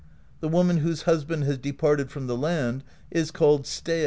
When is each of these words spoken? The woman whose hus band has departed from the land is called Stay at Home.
The 0.39 0.47
woman 0.49 0.77
whose 0.77 1.03
hus 1.03 1.25
band 1.25 1.43
has 1.43 1.59
departed 1.59 2.09
from 2.09 2.25
the 2.25 2.35
land 2.35 2.83
is 3.11 3.29
called 3.29 3.67
Stay 3.67 3.91
at 3.91 3.95
Home. 3.97 3.99